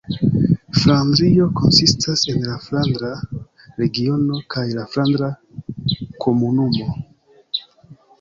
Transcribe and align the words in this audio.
Flandrio 0.77 1.45
konsistas 1.57 2.23
el 2.31 2.39
la 2.45 2.55
Flandra 2.63 3.11
Regiono 3.81 4.39
kaj 4.55 4.63
la 4.79 4.87
Flandra 4.95 5.29
Komunumo. 6.27 6.91